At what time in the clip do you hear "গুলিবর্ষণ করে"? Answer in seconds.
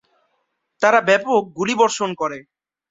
1.57-2.37